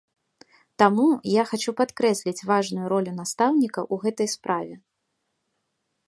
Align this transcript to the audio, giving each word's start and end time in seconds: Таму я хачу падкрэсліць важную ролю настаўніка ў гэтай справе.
Таму 0.83 1.03
я 1.31 1.43
хачу 1.49 1.71
падкрэсліць 1.81 2.45
важную 2.51 2.85
ролю 2.93 3.11
настаўніка 3.19 3.81
ў 3.83 3.95
гэтай 4.05 4.27
справе. 4.35 4.73